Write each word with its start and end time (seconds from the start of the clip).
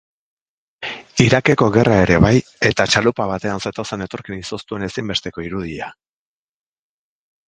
Irakeko 1.25 1.65
gerra 1.75 1.97
ere 2.05 2.15
bai, 2.23 2.31
eta 2.69 2.87
txalupa 2.93 3.27
batean 3.33 3.61
zetozen 3.67 4.05
etorkin 4.07 4.39
izoztuen 4.45 4.87
ezinbesteko 4.89 5.45
irudia. 5.49 5.91